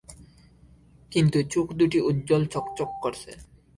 [1.11, 3.31] কিন্তু চোখ দুটি উজ্জ্বল চকচক করছে।